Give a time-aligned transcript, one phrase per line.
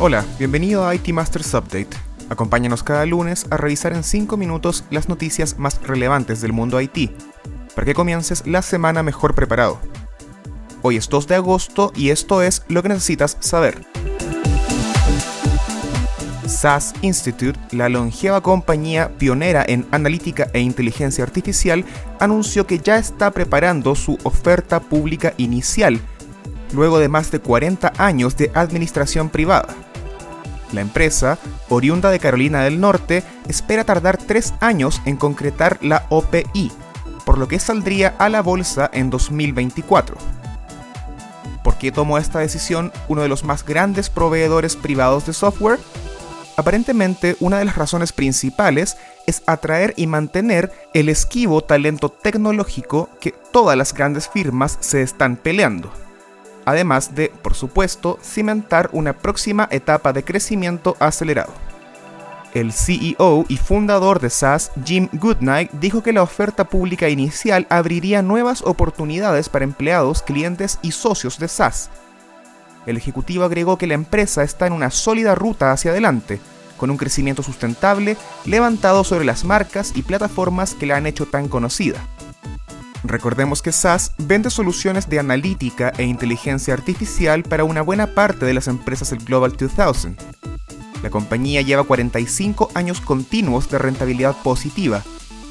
[0.00, 1.88] Hola, bienvenido a IT Masters Update.
[2.28, 7.10] Acompáñanos cada lunes a revisar en 5 minutos las noticias más relevantes del mundo IT,
[7.74, 9.80] para que comiences la semana mejor preparado.
[10.82, 13.84] Hoy es 2 de agosto y esto es lo que necesitas saber.
[16.46, 21.84] SAS Institute, la longeva compañía pionera en analítica e inteligencia artificial,
[22.20, 26.00] anunció que ya está preparando su oferta pública inicial,
[26.72, 29.74] luego de más de 40 años de administración privada.
[30.72, 36.70] La empresa, oriunda de Carolina del Norte, espera tardar tres años en concretar la OPI,
[37.24, 40.16] por lo que saldría a la bolsa en 2024.
[41.64, 45.78] ¿Por qué tomó esta decisión uno de los más grandes proveedores privados de software?
[46.56, 48.96] Aparentemente, una de las razones principales
[49.26, 55.36] es atraer y mantener el esquivo talento tecnológico que todas las grandes firmas se están
[55.36, 55.92] peleando.
[56.68, 61.52] Además de, por supuesto, cimentar una próxima etapa de crecimiento acelerado.
[62.52, 68.20] El CEO y fundador de SAS, Jim Goodnight, dijo que la oferta pública inicial abriría
[68.20, 71.90] nuevas oportunidades para empleados, clientes y socios de SAS,
[72.88, 76.40] el ejecutivo agregó que la empresa está en una sólida ruta hacia adelante,
[76.78, 78.16] con un crecimiento sustentable
[78.46, 82.02] levantado sobre las marcas y plataformas que la han hecho tan conocida.
[83.04, 88.54] Recordemos que SAS vende soluciones de analítica e inteligencia artificial para una buena parte de
[88.54, 90.16] las empresas del Global 2000.
[91.02, 95.04] La compañía lleva 45 años continuos de rentabilidad positiva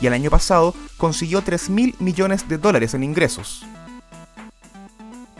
[0.00, 3.66] y el año pasado consiguió 3 mil millones de dólares en ingresos.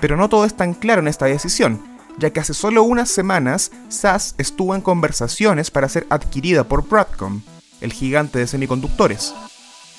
[0.01, 1.81] Pero no todo es tan claro en esta decisión,
[2.19, 7.43] ya que hace solo unas semanas SAS estuvo en conversaciones para ser adquirida por Broadcom,
[7.81, 9.33] el gigante de semiconductores.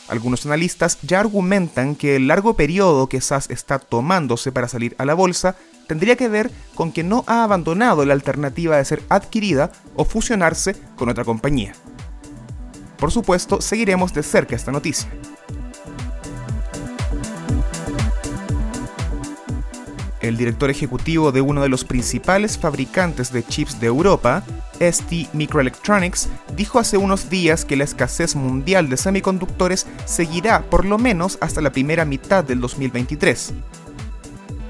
[0.07, 5.05] Algunos analistas ya argumentan que el largo periodo que SAS está tomándose para salir a
[5.05, 5.55] la bolsa
[5.87, 10.75] tendría que ver con que no ha abandonado la alternativa de ser adquirida o fusionarse
[10.95, 11.73] con otra compañía.
[12.97, 15.09] Por supuesto, seguiremos de cerca esta noticia.
[20.23, 24.43] el director ejecutivo de uno de los principales fabricantes de chips de Europa,
[24.79, 30.97] ST Microelectronics, dijo hace unos días que la escasez mundial de semiconductores seguirá por lo
[30.97, 33.53] menos hasta la primera mitad del 2023.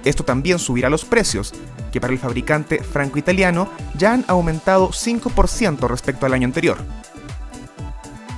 [0.04, 1.54] Esto también subirá los precios,
[1.92, 6.78] que para el fabricante franco-italiano ya han aumentado 5% respecto al año anterior.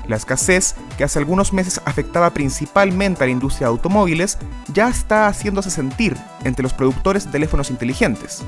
[0.08, 4.38] La escasez, que hace algunos meses afectaba principalmente a la industria de automóviles,
[4.72, 8.44] ya está haciéndose sentir entre los productores de teléfonos inteligentes.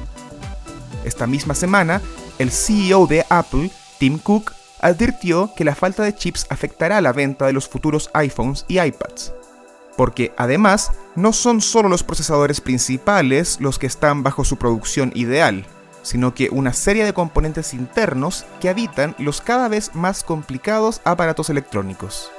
[1.03, 2.01] Esta misma semana,
[2.39, 7.45] el CEO de Apple, Tim Cook, advirtió que la falta de chips afectará la venta
[7.45, 9.33] de los futuros iPhones y iPads.
[9.95, 15.65] Porque además, no son solo los procesadores principales los que están bajo su producción ideal,
[16.03, 21.49] sino que una serie de componentes internos que habitan los cada vez más complicados aparatos
[21.49, 22.31] electrónicos.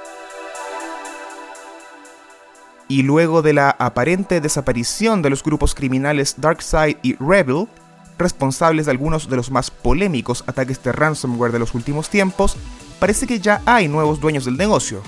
[2.87, 7.67] Y luego de la aparente desaparición de los grupos criminales Darkseid y Rebel,
[8.19, 12.57] responsables de algunos de los más polémicos ataques de ransomware de los últimos tiempos,
[12.99, 15.01] parece que ya hay nuevos dueños del negocio.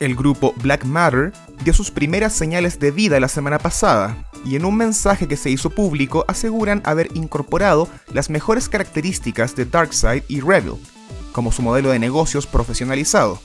[0.00, 4.64] El grupo Black Matter dio sus primeras señales de vida la semana pasada, y en
[4.64, 10.40] un mensaje que se hizo público aseguran haber incorporado las mejores características de Darkseid y
[10.40, 10.74] Rebel,
[11.32, 13.40] como su modelo de negocios profesionalizado.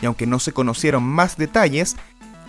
[0.00, 1.96] Y aunque no se conocieron más detalles,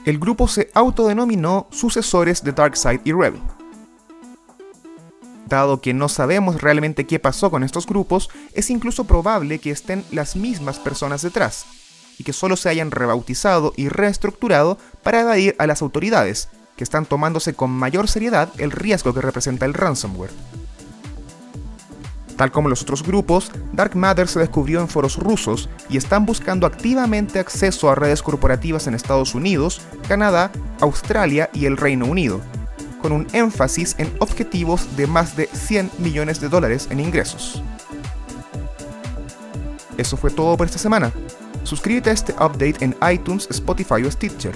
[0.05, 3.41] el grupo se autodenominó sucesores de Darkseid y Rebel.
[5.53, 10.03] Dado que no sabemos realmente qué pasó con estos grupos, es incluso probable que estén
[10.09, 11.67] las mismas personas detrás,
[12.17, 17.05] y que solo se hayan rebautizado y reestructurado para evadir a las autoridades, que están
[17.05, 20.31] tomándose con mayor seriedad el riesgo que representa el ransomware.
[22.35, 26.65] Tal como los otros grupos, Dark Matter se descubrió en foros rusos y están buscando
[26.65, 30.51] activamente acceso a redes corporativas en Estados Unidos, Canadá,
[30.81, 32.41] Australia y el Reino Unido,
[33.03, 37.61] con un énfasis en objetivos de más de 100 millones de dólares en ingresos.
[39.97, 41.11] Eso fue todo por esta semana.
[41.63, 44.55] Suscríbete a este update en iTunes, Spotify o Stitcher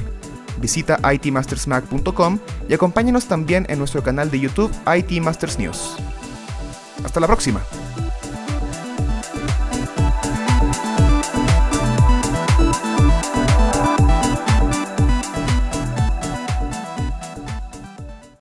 [0.60, 2.40] visita itmastersmac.com
[2.70, 5.96] y acompáñanos también en nuestro canal de YouTube IT Masters News.
[7.04, 7.62] Hasta la próxima.